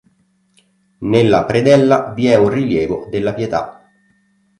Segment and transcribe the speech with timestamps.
[1.01, 3.83] Nella predella vi è un rilievo della Pietà.